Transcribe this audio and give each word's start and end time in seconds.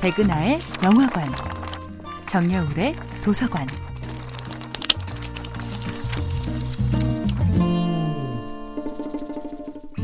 백은하의 0.00 0.60
영화관, 0.84 1.28
정여울의 2.28 2.94
도서관. 3.24 3.66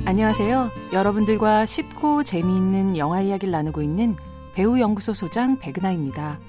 안녕하세요. 0.05 0.71
여러분들과 0.93 1.65
쉽고 1.67 2.25
재미있는 2.25 2.97
영화 2.97 3.21
이야기를 3.21 3.53
나누고 3.53 3.83
있는 3.83 4.17
배우 4.55 4.81
연구소 4.81 5.15
소장 5.15 5.61
백은하입니다. 5.61 6.41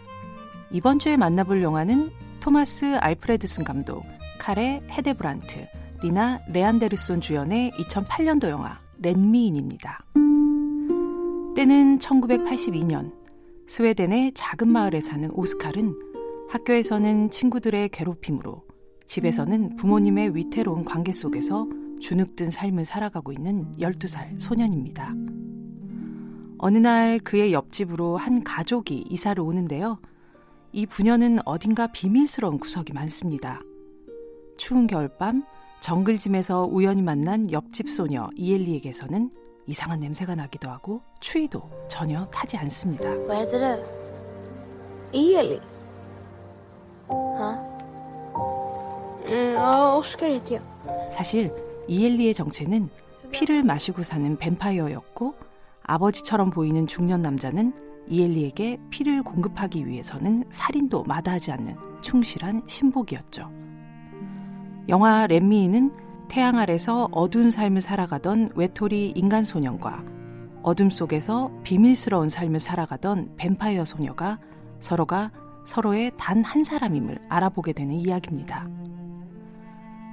이번 0.71 0.97
주에 0.97 1.15
만나볼 1.15 1.61
영화는 1.61 2.09
토마스 2.39 2.95
알프레드슨 2.95 3.63
감독, 3.63 4.03
카레 4.39 4.81
헤데브란트, 4.89 5.67
리나 6.01 6.39
레안데르손 6.51 7.21
주연의 7.21 7.73
2008년도 7.73 8.49
영화 8.49 8.79
렌미인입니다. 8.97 10.03
때는 11.55 11.99
1982년 11.99 13.24
스웨덴의 13.67 14.33
작은 14.33 14.67
마을에 14.67 15.01
사는 15.01 15.29
오스칼은 15.31 15.95
학교에서는 16.49 17.31
친구들의 17.31 17.89
괴롭힘으로 17.89 18.63
집에서는 19.07 19.75
부모님의 19.75 20.35
위태로운 20.35 20.85
관계 20.85 21.11
속에서 21.11 21.67
주눅든 21.99 22.51
삶을 22.51 22.85
살아가고 22.85 23.31
있는 23.31 23.71
12살 23.73 24.39
소년입니다. 24.39 25.13
어느 26.57 26.77
날 26.77 27.19
그의 27.19 27.53
옆집으로 27.53 28.17
한 28.17 28.43
가족이 28.43 29.05
이사를 29.09 29.41
오는데요. 29.41 29.99
이 30.71 30.85
부녀는 30.85 31.39
어딘가 31.45 31.87
비밀스러운 31.87 32.57
구석이 32.59 32.93
많습니다. 32.93 33.61
추운 34.57 34.87
겨울밤 34.87 35.43
정글짐에서 35.81 36.67
우연히 36.71 37.01
만난 37.01 37.51
옆집 37.51 37.89
소녀 37.89 38.29
이엘리에게서는 38.35 39.29
이상한 39.67 39.99
냄새가 39.99 40.35
나기도 40.35 40.69
하고 40.69 41.01
추위도 41.19 41.87
전혀 41.89 42.25
타지 42.27 42.57
않습니다. 42.57 43.09
Ja. 47.37 47.75
Mm, 49.27 49.55
ja, 49.55 49.97
Oskar 49.97 50.31
heter 50.33 50.61
jag. 50.61 51.11
사실 51.11 51.51
이엘리의 51.87 52.33
정체는 52.33 52.89
피를 53.31 53.63
마시고 53.63 54.03
사는 54.03 54.37
뱀파이어였고 54.37 55.35
아버지처럼 55.83 56.49
보이는 56.49 56.87
중년 56.87 57.21
남자는 57.21 57.73
이엘리에게 58.07 58.79
피를 58.89 59.23
공급하기 59.23 59.87
위해서는 59.87 60.45
살인도 60.51 61.03
마다하지 61.03 61.51
않는 61.51 61.75
충실한 62.01 62.63
신복이었죠. 62.67 63.49
영화 64.89 65.25
렘미는 65.27 65.91
태양 66.29 66.57
아래서 66.57 67.07
어두운 67.11 67.51
삶을 67.51 67.81
살아가던 67.81 68.51
외톨이 68.55 69.11
인간 69.15 69.43
소년과 69.43 70.03
어둠 70.63 70.89
속에서 70.89 71.51
비밀스러운 71.63 72.29
삶을 72.29 72.59
살아가던 72.59 73.35
뱀파이어 73.37 73.85
소녀가 73.85 74.39
서로가 74.79 75.31
서로의 75.65 76.11
단 76.17 76.43
한 76.43 76.63
사람임을 76.63 77.19
알아보게 77.29 77.73
되는 77.73 77.95
이야기입니다. 77.95 78.67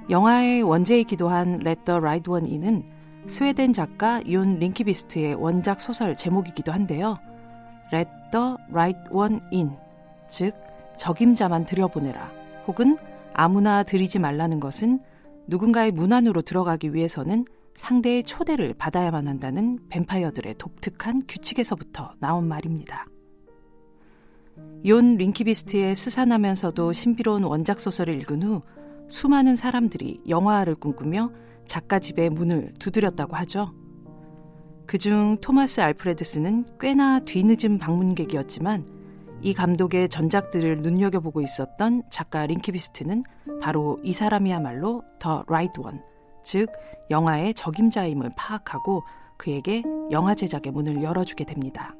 영화의 0.09 0.63
원제이기도 0.63 1.29
한 1.29 1.59
Let 1.65 1.85
the 1.85 1.97
Right 1.97 2.29
One 2.29 2.51
In은 2.51 2.83
스웨덴 3.27 3.71
작가 3.71 4.21
윤 4.25 4.59
링키비스트의 4.59 5.35
원작 5.35 5.79
소설 5.79 6.17
제목이기도 6.17 6.71
한데요. 6.71 7.17
Let 7.93 8.09
the 8.31 8.55
Right 8.71 8.99
One 9.11 9.39
In, 9.53 9.71
즉 10.29 10.53
적임자만 10.97 11.65
들여보내라, 11.65 12.31
혹은 12.67 12.97
아무나 13.33 13.83
들이지 13.83 14.19
말라는 14.19 14.59
것은 14.59 14.99
누군가의 15.47 15.91
문 15.91 16.13
안으로 16.13 16.41
들어가기 16.41 16.93
위해서는 16.93 17.45
상대의 17.75 18.23
초대를 18.23 18.73
받아야만 18.75 19.27
한다는 19.27 19.79
뱀파이어들의 19.89 20.55
독특한 20.57 21.23
규칙에서부터 21.27 22.13
나온 22.19 22.47
말입니다. 22.47 23.07
욘 24.85 25.15
링키비스트의 25.15 25.95
스산하면서도 25.95 26.91
신비로운 26.91 27.43
원작 27.43 27.79
소설을 27.79 28.19
읽은 28.21 28.43
후 28.43 28.61
수많은 29.07 29.55
사람들이 29.55 30.21
영화를 30.27 30.75
꿈꾸며 30.75 31.31
작가 31.65 31.99
집의 31.99 32.29
문을 32.29 32.73
두드렸다고 32.79 33.35
하죠. 33.37 33.73
그중 34.85 35.37
토마스 35.41 35.81
알프레드스는 35.81 36.65
꽤나 36.79 37.19
뒤늦은 37.19 37.79
방문객이었지만 37.79 38.85
이 39.43 39.53
감독의 39.53 40.07
전작들을 40.07 40.77
눈여겨보고 40.77 41.41
있었던 41.41 42.03
작가 42.09 42.45
린드크비스트는 42.45 43.25
바로 43.61 43.99
이 44.01 44.13
사람이야말로 44.13 45.03
the 45.19 45.43
right 45.49 45.81
one, 45.81 46.01
즉 46.43 46.71
영화의 47.11 47.53
적임자임을 47.53 48.31
파악하고 48.37 49.03
그에게 49.35 49.83
영화 50.11 50.33
제작의 50.33 50.71
문을 50.71 51.03
열어주게 51.03 51.43
됩니다. 51.43 51.93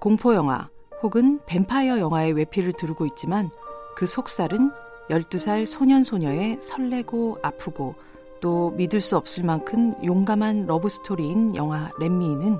공포 0.00 0.34
영화 0.34 0.68
혹은 1.00 1.38
뱀파이어 1.46 2.00
영화의 2.00 2.32
외피를 2.32 2.72
두르고 2.72 3.06
있지만 3.06 3.48
그 3.94 4.04
속살은 4.04 4.72
12살 5.10 5.64
소년 5.64 6.02
소녀의 6.02 6.60
설레고 6.60 7.38
아프고 7.40 7.94
또 8.40 8.70
믿을 8.72 9.00
수 9.00 9.16
없을 9.16 9.44
만큼 9.44 9.94
용감한 10.04 10.66
러브 10.66 10.88
스토리인 10.88 11.54
영화 11.54 11.92
Let 12.00 12.17
Me 12.17 12.29
In은 12.29 12.58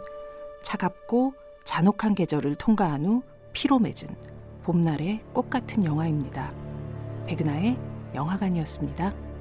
차갑고 0.63 1.35
잔혹한 1.65 2.15
계절을 2.15 2.57
통과한 2.57 3.05
후 3.05 3.23
피로 3.53 3.79
맺은 3.79 4.09
봄날의 4.63 5.21
꽃 5.33 5.51
같은 5.51 5.85
영화입니다. 5.85 6.53
백은하의 7.27 7.77
영화관이었습니다. 8.15 9.32